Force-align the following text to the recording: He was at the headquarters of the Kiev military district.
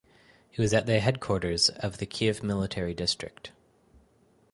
He 0.49 0.59
was 0.59 0.73
at 0.73 0.87
the 0.87 0.99
headquarters 0.99 1.69
of 1.69 1.99
the 1.99 2.07
Kiev 2.07 2.41
military 2.41 2.95
district. 2.95 3.51